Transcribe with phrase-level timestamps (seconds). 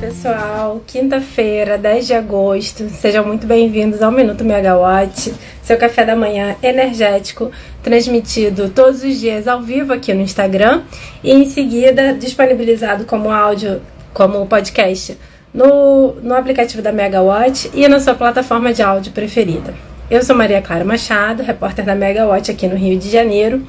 [0.00, 0.82] pessoal.
[0.86, 2.88] Quinta-feira, 10 de agosto.
[2.88, 7.50] Sejam muito bem-vindos ao Minuto Megawatt, seu café da manhã energético,
[7.82, 10.82] transmitido todos os dias ao vivo aqui no Instagram
[11.22, 13.82] e em seguida disponibilizado como áudio,
[14.14, 15.18] como podcast
[15.52, 19.74] no, no aplicativo da Megawatt e na sua plataforma de áudio preferida.
[20.10, 23.62] Eu sou Maria Clara Machado, repórter da Megawatt aqui no Rio de Janeiro.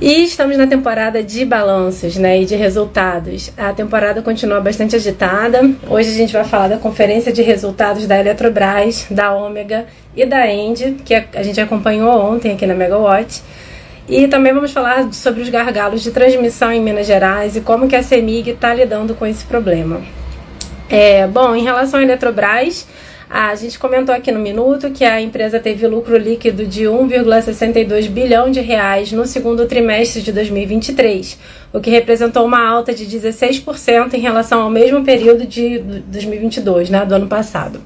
[0.00, 3.52] E estamos na temporada de balanços né, e de resultados.
[3.56, 5.60] A temporada continua bastante agitada.
[5.88, 9.86] Hoje a gente vai falar da conferência de resultados da Eletrobras, da Ômega
[10.16, 13.40] e da End, que a gente acompanhou ontem aqui na Megawatt.
[14.08, 17.94] E também vamos falar sobre os gargalos de transmissão em Minas Gerais e como que
[17.94, 20.02] a CEMIG está lidando com esse problema.
[20.90, 22.86] É, bom, em relação à Eletrobras,
[23.34, 28.48] a gente comentou aqui no minuto que a empresa teve lucro líquido de 1,62 bilhão
[28.48, 31.36] de reais no segundo trimestre de 2023,
[31.72, 37.04] o que representou uma alta de 16% em relação ao mesmo período de 2022, né,
[37.04, 37.80] do ano passado.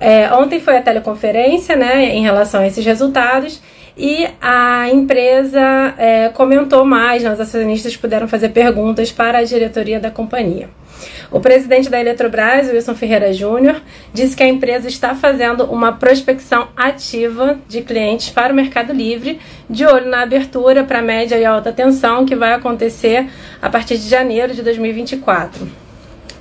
[0.00, 3.60] É, ontem foi a teleconferência, né, em relação a esses resultados
[3.94, 10.00] e a empresa é, comentou mais, né, os acionistas puderam fazer perguntas para a diretoria
[10.00, 10.70] da companhia.
[11.30, 13.80] O presidente da Eletrobras, Wilson Ferreira Júnior,
[14.12, 19.40] disse que a empresa está fazendo uma prospecção ativa de clientes para o Mercado Livre,
[19.68, 23.28] de olho na abertura para média e alta tensão que vai acontecer
[23.60, 25.83] a partir de janeiro de 2024.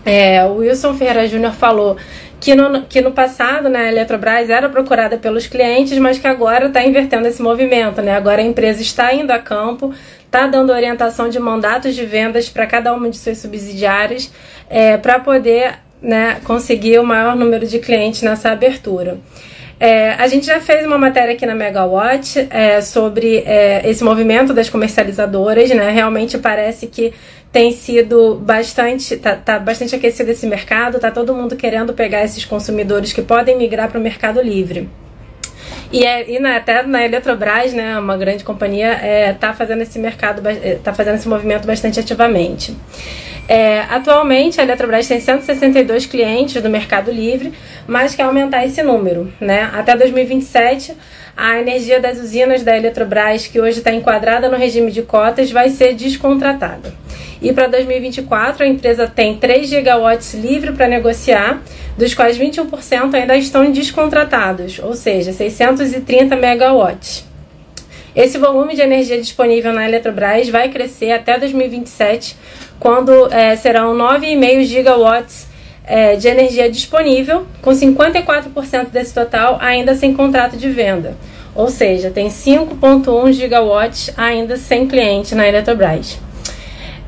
[0.06, 1.98] É, o Wilson Ferreira Júnior falou
[2.40, 6.68] que no, que no passado né, a Eletrobras era procurada pelos clientes, mas que agora
[6.68, 8.02] está invertendo esse movimento.
[8.02, 8.14] Né?
[8.14, 9.94] Agora a empresa está indo a campo,
[10.26, 14.30] está dando orientação de mandatos de vendas para cada uma de suas subsidiárias
[14.70, 19.18] é, para poder né, conseguir o maior número de clientes nessa abertura.
[19.80, 24.54] É, a gente já fez uma matéria aqui na Megawatt é, sobre é, esse movimento
[24.54, 25.92] das comercializadoras, né?
[25.92, 27.14] Realmente parece que
[27.54, 32.44] tem sido bastante, tá, tá, bastante aquecido esse mercado, tá todo mundo querendo pegar esses
[32.44, 34.90] consumidores que podem migrar para o mercado livre.
[35.92, 40.00] E, é, e na, até na Eletrobras, né, uma grande companhia, é, tá fazendo esse
[40.00, 42.76] mercado, é, tá fazendo esse movimento bastante ativamente.
[43.48, 47.54] É, atualmente, a Eletrobras tem 162 clientes do Mercado Livre,
[47.86, 49.32] mas quer aumentar esse número.
[49.40, 49.70] Né?
[49.72, 50.98] Até 2027,
[51.38, 55.70] a energia das usinas da Eletrobras, que hoje está enquadrada no regime de cotas, vai
[55.70, 57.04] ser descontratada.
[57.44, 61.62] E para 2024, a empresa tem 3 gigawatts livre para negociar,
[61.98, 67.26] dos quais 21% ainda estão descontratados, ou seja, 630 megawatts.
[68.16, 72.38] Esse volume de energia disponível na Eletrobras vai crescer até 2027,
[72.80, 75.48] quando é, serão 9,5 gigawatts
[75.86, 81.18] é, de energia disponível, com 54% desse total ainda sem contrato de venda.
[81.54, 86.18] Ou seja, tem 5,1 gigawatts ainda sem cliente na Eletrobras.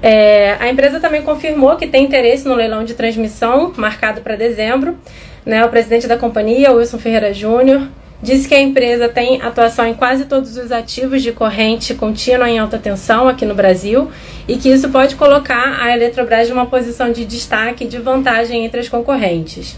[0.08, 4.96] É, a empresa também confirmou que tem interesse no leilão de transmissão marcado para dezembro.
[5.44, 7.88] Né, o presidente da companhia, Wilson Ferreira Júnior,
[8.22, 12.60] disse que a empresa tem atuação em quase todos os ativos de corrente contínua em
[12.60, 14.12] alta tensão aqui no Brasil
[14.48, 18.82] e que isso pode colocar a Eletrobras numa posição de destaque e de vantagem entre
[18.82, 19.76] as concorrentes.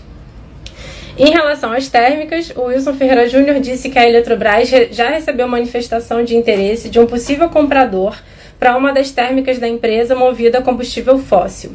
[1.17, 6.21] Em relação às térmicas, o Wilson Ferreira Júnior disse que a Eletrobras já recebeu manifestação
[6.21, 8.13] de interesse de um possível comprador
[8.59, 11.72] para uma das térmicas da empresa movida a combustível fóssil.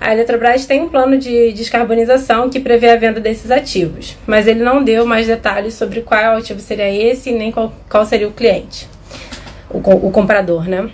[0.00, 4.62] A Eletrobras tem um plano de descarbonização que prevê a venda desses ativos, mas ele
[4.62, 8.88] não deu mais detalhes sobre qual ativo seria esse nem qual, qual seria o cliente,
[9.68, 10.88] o, o comprador, né?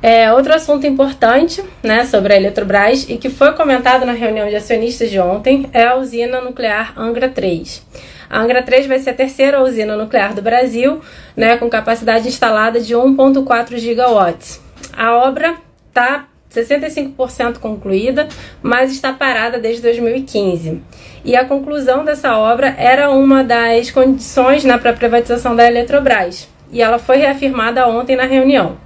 [0.00, 4.54] É, outro assunto importante né, sobre a Eletrobras e que foi comentado na reunião de
[4.54, 7.82] acionistas de ontem é a usina nuclear Angra 3.
[8.28, 11.00] A Angra 3 vai ser a terceira usina nuclear do Brasil,
[11.36, 14.60] né, com capacidade instalada de 1,4 gigawatts.
[14.96, 15.56] A obra
[15.88, 18.28] está 65% concluída,
[18.62, 20.82] mas está parada desde 2015.
[21.24, 26.48] E a conclusão dessa obra era uma das condições né, para a privatização da Eletrobras.
[26.70, 28.76] E ela foi reafirmada ontem na reunião.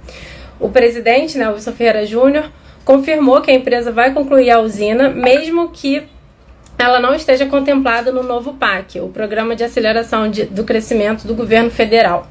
[0.59, 2.51] O presidente, né, Wilson Ferreira Júnior,
[2.83, 6.03] confirmou que a empresa vai concluir a usina, mesmo que
[6.85, 11.35] ela não esteja contemplada no novo PAC, o Programa de Aceleração de, do Crescimento do
[11.35, 12.27] Governo Federal.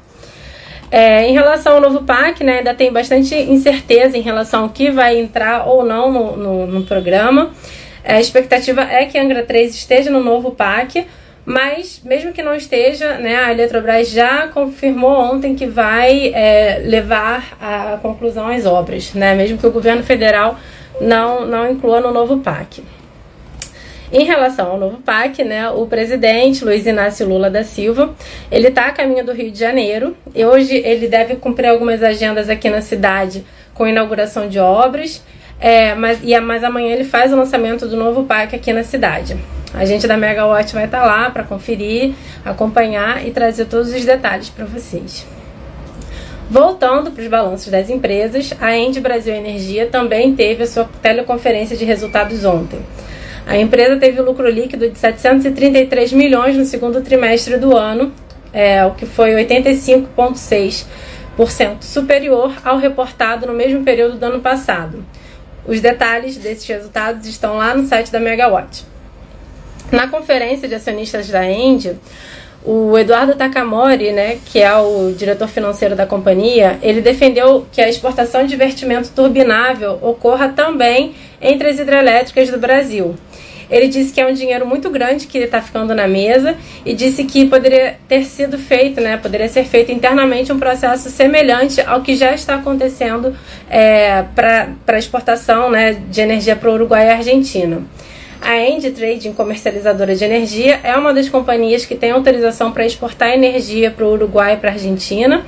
[0.91, 4.91] É, em relação ao novo PAC, né, ainda tem bastante incerteza em relação ao que
[4.91, 7.51] vai entrar ou não no, no, no programa.
[8.03, 11.07] A expectativa é que a Angra 3 esteja no novo PAC,
[11.45, 17.57] mas mesmo que não esteja, né, a Eletrobras já confirmou ontem que vai é, levar
[17.61, 20.59] à conclusão as obras, né, mesmo que o governo federal
[20.99, 22.83] não, não inclua no novo PAC.
[24.11, 28.13] Em relação ao novo PAC, né, o presidente Luiz Inácio Lula da Silva,
[28.51, 32.49] ele está a caminho do Rio de Janeiro e hoje ele deve cumprir algumas agendas
[32.49, 35.23] aqui na cidade com inauguração de obras
[35.63, 39.37] É, mas, e, mas amanhã ele faz o lançamento do novo parque aqui na cidade.
[39.73, 42.13] A gente da Megawatt vai estar tá lá para conferir,
[42.43, 45.25] acompanhar e trazer todos os detalhes para vocês.
[46.49, 51.77] Voltando para os balanços das empresas, a End Brasil Energia também teve a sua teleconferência
[51.77, 52.79] de resultados ontem.
[53.45, 58.13] A empresa teve lucro líquido de 733 milhões no segundo trimestre do ano,
[58.53, 65.03] é, o que foi 85,6% superior ao reportado no mesmo período do ano passado.
[65.65, 68.85] Os detalhes desses resultados estão lá no site da Megawatt.
[69.91, 71.97] Na conferência de acionistas da End,
[72.63, 77.89] o Eduardo Takamori, né, que é o diretor financeiro da companhia, ele defendeu que a
[77.89, 83.15] exportação de divertimento turbinável ocorra também entre as hidrelétricas do Brasil.
[83.71, 87.23] Ele disse que é um dinheiro muito grande que está ficando na mesa e disse
[87.23, 92.15] que poderia ter sido feito, né, poderia ser feito internamente um processo semelhante ao que
[92.15, 93.33] já está acontecendo
[93.69, 97.81] é, para exportação né, de energia para o Uruguai e Argentina.
[98.41, 103.29] A End Trading, comercializadora de energia, é uma das companhias que tem autorização para exportar
[103.29, 105.45] energia para o Uruguai e para a Argentina.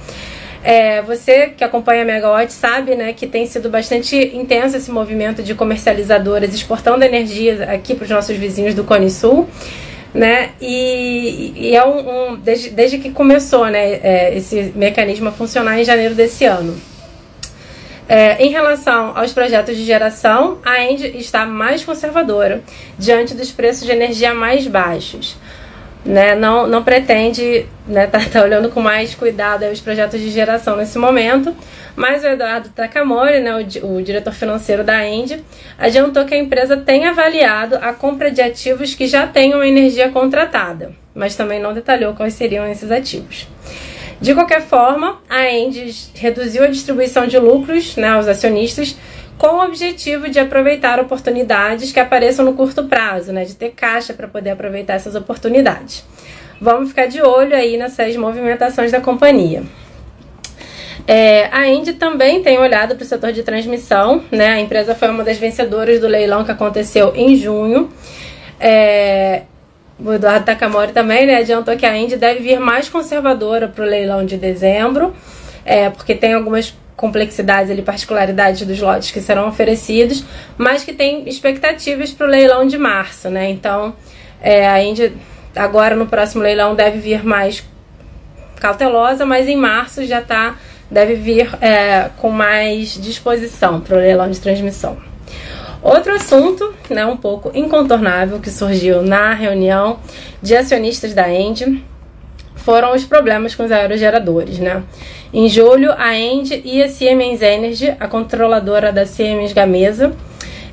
[0.63, 5.43] É, você que acompanha a Megawatt sabe né, que tem sido bastante intenso esse movimento
[5.43, 9.49] de comercializadoras exportando energia aqui para os nossos vizinhos do Cone Sul.
[10.13, 10.51] Né?
[10.61, 15.79] E, e é um, um desde, desde, que começou né, é, esse mecanismo a funcionar
[15.79, 16.79] em janeiro desse ano.
[18.07, 22.61] É, em relação aos projetos de geração, a End está mais conservadora
[22.97, 25.35] diante dos preços de energia mais baixos
[26.05, 30.75] né, não, não pretende né, tá, tá olhando com mais cuidado os projetos de geração
[30.75, 31.55] nesse momento,
[31.95, 35.43] mas o Eduardo Takamori, né, o, o diretor financeiro da End,
[35.77, 40.91] adiantou que a empresa tem avaliado a compra de ativos que já tenham energia contratada,
[41.13, 43.47] mas também não detalhou quais seriam esses ativos.
[44.19, 48.95] De qualquer forma, a End reduziu a distribuição de lucros né, aos acionistas
[49.37, 54.13] com o objetivo de aproveitar oportunidades que apareçam no curto prazo, né, de ter caixa
[54.13, 56.05] para poder aproveitar essas oportunidades.
[56.61, 59.63] Vamos ficar de olho aí nessas movimentações da companhia.
[61.05, 64.49] É, a Indy também tem olhado para o setor de transmissão, né?
[64.49, 67.91] A empresa foi uma das vencedoras do leilão que aconteceu em junho.
[68.59, 69.41] É,
[69.99, 73.87] o Eduardo Takamori também né, adiantou que a Indy deve vir mais conservadora para o
[73.87, 75.13] leilão de dezembro,
[75.65, 80.23] é, porque tem algumas complexidades e particularidades dos lotes que serão oferecidos,
[80.57, 83.49] mas que tem expectativas para o leilão de março, né?
[83.49, 83.95] Então,
[84.41, 85.13] é, a Índia
[85.55, 87.63] agora no próximo leilão deve vir mais
[88.59, 90.55] cautelosa, mas em março já tá,
[90.89, 94.97] deve vir é, com mais disposição para o leilão de transmissão.
[95.81, 99.99] Outro assunto, né, um pouco incontornável, que surgiu na reunião
[100.41, 101.83] de acionistas da Endy
[102.63, 104.83] foram os problemas com os aerogeradores, né?
[105.33, 110.13] Em julho, a End e a Siemens Energy, a controladora da Siemens Gamesa,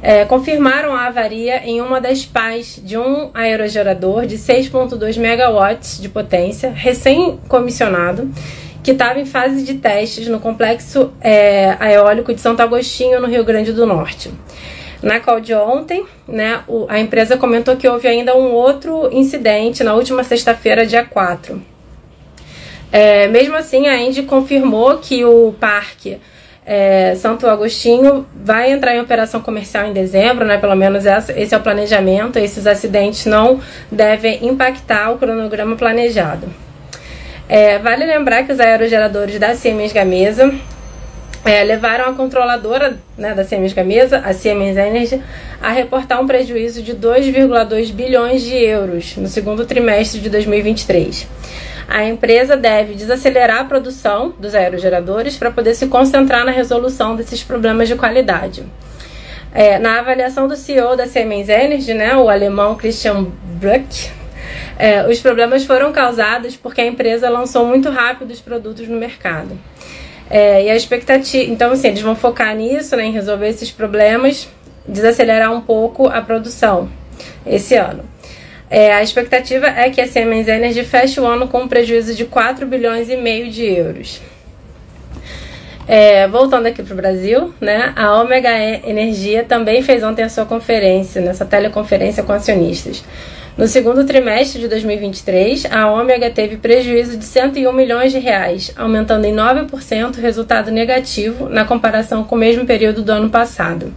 [0.03, 6.09] é, confirmaram a avaria em uma das pás de um aerogerador de 6,2 megawatts de
[6.09, 8.31] potência, recém-comissionado,
[8.83, 13.45] que estava em fase de testes no complexo é, eólico de Santo Agostinho, no Rio
[13.45, 14.31] Grande do Norte.
[15.03, 19.95] Na call de ontem, né, a empresa comentou que houve ainda um outro incidente na
[19.95, 21.70] última sexta-feira, dia 4.
[22.93, 26.19] É, mesmo assim, a Indy confirmou que o parque
[26.67, 30.59] é, Santo Agostinho vai entrar em operação comercial em dezembro, né?
[30.59, 32.39] Pelo menos esse é o planejamento.
[32.39, 36.49] Esses acidentes não devem impactar o cronograma planejado.
[37.49, 40.55] É, vale lembrar que os aerogeradores da Siemens Gamesa
[41.45, 45.23] é, levaram a controladora né, da Siemens Gamesa, a Siemens Energy,
[45.63, 51.29] a reportar um prejuízo de 2,2 bilhões de euros no segundo trimestre de 2023
[51.91, 57.43] a empresa deve desacelerar a produção dos aerogeradores para poder se concentrar na resolução desses
[57.43, 58.65] problemas de qualidade.
[59.53, 63.27] É, na avaliação do CEO da Siemens Energy, né, o alemão Christian
[63.59, 64.09] Bruck,
[64.79, 69.59] é, os problemas foram causados porque a empresa lançou muito rápido os produtos no mercado.
[70.31, 71.51] É, e a expectativa.
[71.51, 74.49] Então, assim, eles vão focar nisso, né, em resolver esses problemas,
[74.87, 76.89] desacelerar um pouco a produção
[77.45, 78.05] esse ano.
[78.71, 82.25] É, a expectativa é que a Siemens Energy feche o ano com um prejuízo de
[82.25, 84.23] 4 bilhões e meio de euros.
[85.89, 88.51] É, voltando aqui para o Brasil, né, a Omega
[88.87, 93.03] Energia também fez ontem a sua conferência, nessa teleconferência com acionistas.
[93.61, 99.27] No segundo trimestre de 2023, a Ômega teve prejuízo de 101 milhões de reais, aumentando
[99.27, 103.93] em 9% o resultado negativo na comparação com o mesmo período do ano passado.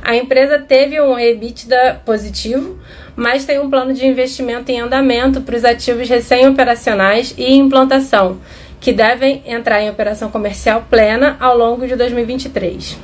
[0.00, 2.78] A empresa teve um EBITDA positivo,
[3.14, 8.38] mas tem um plano de investimento em andamento para os ativos recém-operacionais e implantação,
[8.80, 12.96] que devem entrar em operação comercial plena ao longo de 2023.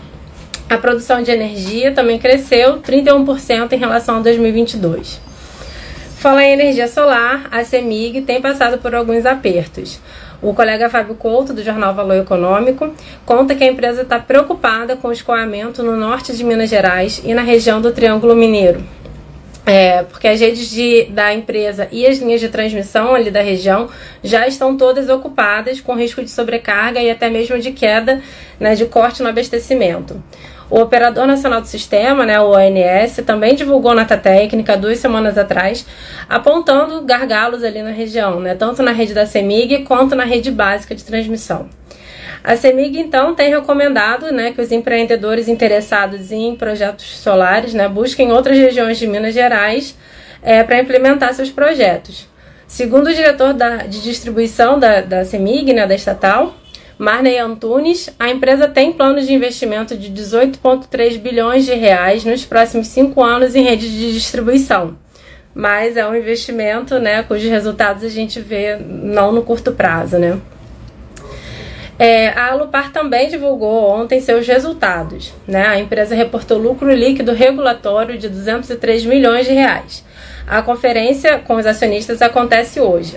[0.67, 5.29] A produção de energia também cresceu 31% em relação a 2022.
[6.21, 9.99] Falar em energia solar, a CEMIG tem passado por alguns apertos.
[10.43, 15.09] O colega Fábio Couto, do jornal Valor Econômico, conta que a empresa está preocupada com
[15.09, 18.85] o escoamento no norte de Minas Gerais e na região do Triângulo Mineiro.
[19.65, 23.89] É, porque as redes de, da empresa e as linhas de transmissão ali da região
[24.23, 28.21] já estão todas ocupadas, com risco de sobrecarga e até mesmo de queda,
[28.59, 30.23] né, de corte no abastecimento.
[30.71, 35.85] O Operador Nacional do Sistema, né, o ONS, também divulgou nota técnica duas semanas atrás,
[36.29, 40.95] apontando gargalos ali na região, né, tanto na rede da CEMIG quanto na rede básica
[40.95, 41.69] de transmissão.
[42.45, 48.31] A CEMIG, então, tem recomendado né, que os empreendedores interessados em projetos solares né, busquem
[48.31, 49.99] outras regiões de Minas Gerais
[50.41, 52.29] é, para implementar seus projetos.
[52.69, 56.55] Segundo o diretor da, de distribuição da, da CEMIG, né, da estatal,
[57.01, 62.89] Marney Antunes, a empresa tem planos de investimento de 18,3 bilhões de reais nos próximos
[62.89, 64.99] cinco anos em rede de distribuição.
[65.55, 70.19] Mas é um investimento né, cujos resultados a gente vê não no curto prazo.
[70.19, 70.39] Né?
[71.99, 75.33] É, a Alupar também divulgou ontem seus resultados.
[75.49, 75.67] Né?
[75.67, 80.05] A empresa reportou lucro líquido regulatório de 203 milhões de reais.
[80.47, 83.17] A conferência com os acionistas acontece hoje.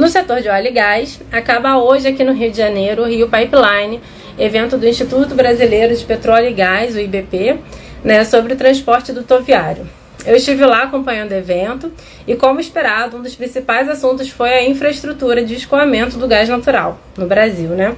[0.00, 3.28] No setor de óleo e gás, acaba hoje aqui no Rio de Janeiro o Rio
[3.28, 4.00] Pipeline,
[4.38, 7.58] evento do Instituto Brasileiro de Petróleo e Gás, o IBP,
[8.02, 9.86] né, sobre o transporte do toviário.
[10.24, 11.92] Eu estive lá acompanhando o evento
[12.26, 16.98] e, como esperado, um dos principais assuntos foi a infraestrutura de escoamento do gás natural
[17.18, 17.68] no Brasil.
[17.68, 17.94] Né?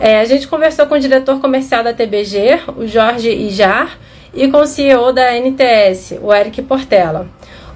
[0.00, 4.00] É, a gente conversou com o diretor comercial da TBG, o Jorge Ijar,
[4.34, 7.28] e com o CEO da NTS, o Eric Portela.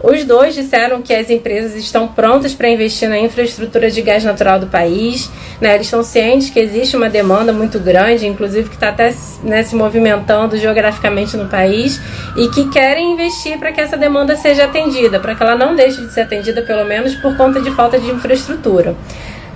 [0.05, 4.61] Os dois disseram que as empresas estão prontas para investir na infraestrutura de gás natural
[4.61, 5.31] do país.
[5.59, 5.75] Né?
[5.75, 9.75] Eles estão cientes que existe uma demanda muito grande, inclusive que está até né, se
[9.75, 11.99] movimentando geograficamente no país,
[12.37, 16.03] e que querem investir para que essa demanda seja atendida, para que ela não deixe
[16.03, 18.95] de ser atendida, pelo menos por conta de falta de infraestrutura.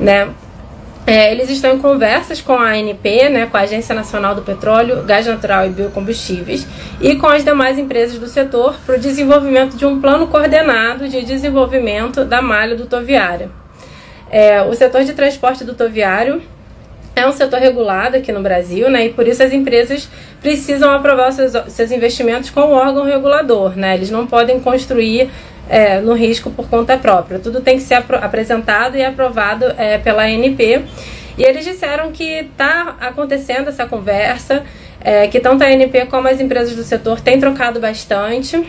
[0.01, 0.29] Né?
[1.09, 5.05] É, eles estão em conversas com a ANP, né, com a Agência Nacional do Petróleo,
[5.05, 6.67] Gás Natural e Biocombustíveis,
[7.01, 11.25] e com as demais empresas do setor para o desenvolvimento de um plano coordenado de
[11.25, 13.51] desenvolvimento da malha do toviário.
[14.31, 16.43] É, o setor de transporte do toviário
[17.17, 20.11] é um setor regulado aqui no Brasil, né, e por isso as empresas
[20.43, 23.75] precisam aprovar seus, seus investimentos com o órgão regulador.
[23.75, 25.31] Né, eles não podem construir
[25.69, 27.39] é, no risco por conta própria.
[27.39, 30.85] Tudo tem que ser ap apresentado e aprovado é, pela ANP.
[31.37, 34.65] E eles disseram que está acontecendo essa conversa,
[35.01, 38.61] é, que tanto a ANP como as empresas do setor têm trocado bastante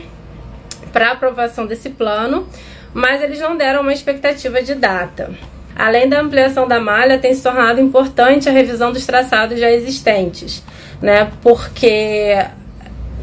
[0.94, 2.48] para aprovação desse plano,
[2.94, 5.32] mas eles não deram uma expectativa de data.
[5.76, 10.62] Além da ampliação da malha, tem se tornado importante a revisão dos traçados já existentes,
[11.02, 11.32] né?
[11.42, 12.36] Porque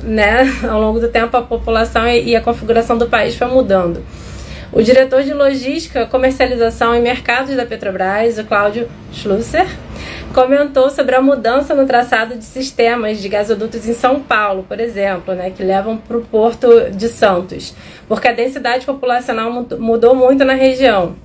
[0.02, 4.02] né, ao longo do tempo a população e a configuração do país foi mudando.
[4.72, 9.66] O diretor de Logística, Comercialização e Mercados da Petrobras, o Cláudio Schlusser,
[10.34, 15.34] comentou sobre a mudança no traçado de sistemas de gasodutos em São Paulo, por exemplo,
[15.34, 17.74] né, que levam para o Porto de Santos,
[18.08, 21.16] porque a densidade populacional mudou muito na região.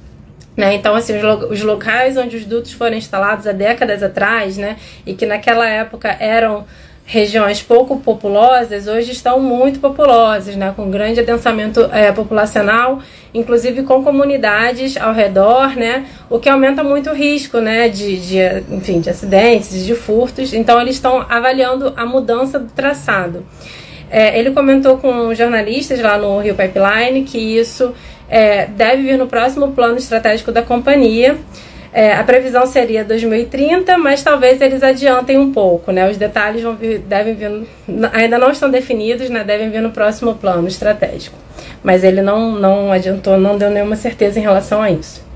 [0.55, 0.75] Né?
[0.75, 1.13] Então, assim,
[1.49, 6.15] os, locais onde os dutos foram instalados há décadas atrás, né, e que naquela época
[6.19, 6.65] eram
[7.05, 12.99] regiões pouco populosas hoje estão muito populosas, né, com grande adensamento é, populacional,
[13.33, 18.37] inclusive com comunidades ao redor, né, o que aumenta muito o risco, né, de, de,
[18.73, 20.53] enfim, de acidentes, de furtos.
[20.53, 23.45] Então eles estão avaliando a mudança do traçado.
[24.09, 27.93] É, ele comentou com jornalistas lá no Rio Pipeline que isso
[28.29, 31.37] é, deve vir no próximo plano estratégico da companhia.
[31.93, 36.09] É, a previsão seria 2030, mas talvez eles adiantem um pouco, né?
[36.09, 37.67] Os detalhes vão vir, devem vir,
[38.13, 39.43] ainda não estão definidos, né?
[39.43, 41.37] Devem vir no próximo plano estratégico.
[41.83, 45.31] Mas ele não, não adiantou, não deu nenhuma certeza em relação a isso.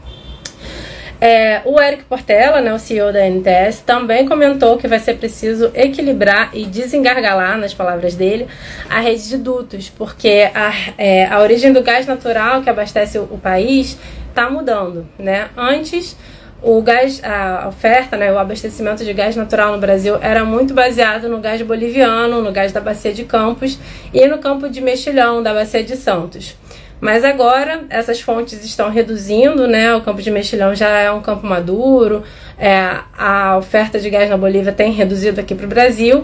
[1.20, 5.72] É, o Eric Portela, né, o CEO da NTS, também comentou que vai ser preciso
[5.74, 8.48] equilibrar e desengargalar, nas palavras dele,
[8.90, 13.24] a rede de dutos, porque a, é, a origem do gás natural que abastece o,
[13.24, 13.98] o país
[14.30, 15.08] está mudando.
[15.18, 15.48] Né?
[15.58, 16.18] Antes,
[16.66, 21.30] o gás, a oferta, né, o abastecimento de gás natural no Brasil era muito baseado
[21.30, 23.78] no gás boliviano, no gás da Bacia de Campos
[24.12, 26.58] e no campo de Mexilhão, da Bacia de Santos.
[27.00, 29.94] Mas agora essas fontes estão reduzindo, né?
[29.94, 32.24] O campo de Mexilhão já é um campo maduro,
[32.58, 36.24] é, a oferta de gás na Bolívia tem reduzido aqui para o Brasil.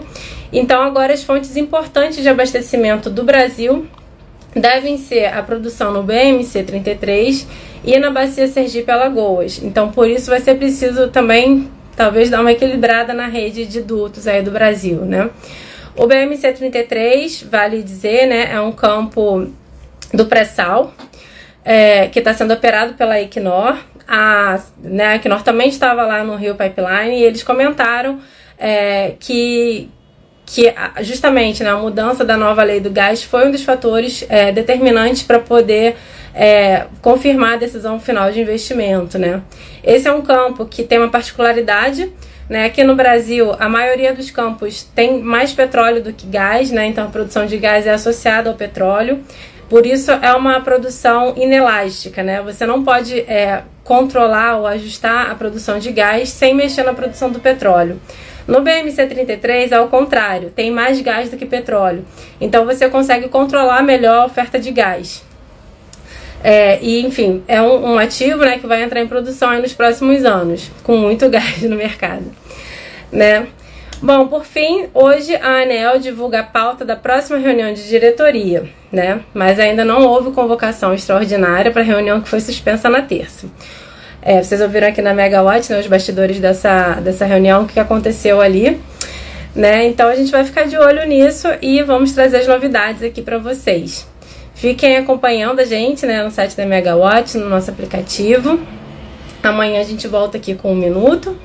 [0.52, 3.86] Então agora as fontes importantes de abastecimento do Brasil
[4.54, 7.46] devem ser a produção no BMC 33
[7.84, 9.60] e na bacia Sergipe Alagoas.
[9.62, 14.26] Então, por isso vai ser preciso também talvez dar uma equilibrada na rede de dutos
[14.26, 15.30] aí do Brasil, né?
[15.94, 19.46] O BMC33, vale dizer, né, é um campo
[20.12, 20.92] do pré-sal,
[21.64, 23.76] é, que está sendo operado pela Equinor.
[24.08, 28.20] A, né, a Equinor também estava lá no Rio Pipeline e eles comentaram
[28.58, 29.90] é, que,
[30.52, 34.52] que justamente né, a mudança da nova lei do gás foi um dos fatores é,
[34.52, 35.96] determinantes para poder
[36.34, 39.18] é, confirmar a decisão final de investimento.
[39.18, 39.40] Né?
[39.82, 42.12] Esse é um campo que tem uma particularidade
[42.50, 42.66] né?
[42.66, 46.86] Aqui no Brasil, a maioria dos campos tem mais petróleo do que gás, né?
[46.86, 49.24] então a produção de gás é associada ao petróleo.
[49.70, 52.22] Por isso, é uma produção inelástica.
[52.22, 52.42] Né?
[52.42, 57.30] Você não pode é, controlar ou ajustar a produção de gás sem mexer na produção
[57.30, 57.98] do petróleo.
[58.46, 62.04] No BMC33, ao contrário, tem mais gás do que petróleo.
[62.40, 65.24] Então, você consegue controlar melhor a oferta de gás.
[66.42, 70.24] É, e, enfim, é um, um, ativo né, que vai entrar em produção nos próximos
[70.24, 72.24] anos, com muito gás no mercado.
[73.12, 73.46] Né?
[74.02, 79.20] Bom, por fim, hoje a ANEL divulga a pauta da próxima reunião de diretoria, né?
[79.32, 83.46] Mas ainda não houve convocação extraordinária para a reunião que foi suspensa na terça.
[84.22, 88.40] É, vocês ouviram aqui na Megawatt, né, os bastidores dessa, dessa reunião, o que aconteceu
[88.40, 88.80] ali.
[89.54, 89.86] Né?
[89.86, 93.38] Então a gente vai ficar de olho nisso e vamos trazer as novidades aqui para
[93.38, 94.06] vocês.
[94.54, 98.60] Fiquem acompanhando a gente né, no site da Megawatt, no nosso aplicativo.
[99.42, 101.36] Amanhã a gente volta aqui com um minuto.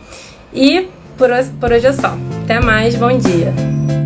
[0.54, 1.30] E por,
[1.60, 2.16] por hoje é só.
[2.44, 3.97] Até mais, bom dia!